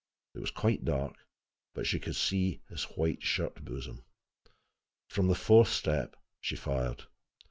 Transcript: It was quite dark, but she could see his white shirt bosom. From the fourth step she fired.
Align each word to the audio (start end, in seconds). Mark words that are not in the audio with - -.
It 0.33 0.39
was 0.39 0.49
quite 0.49 0.83
dark, 0.83 1.13
but 1.75 1.85
she 1.85 1.99
could 1.99 2.15
see 2.15 2.63
his 2.69 2.85
white 2.85 3.21
shirt 3.21 3.63
bosom. 3.63 4.03
From 5.09 5.27
the 5.27 5.35
fourth 5.35 5.69
step 5.69 6.15
she 6.39 6.55
fired. 6.55 7.03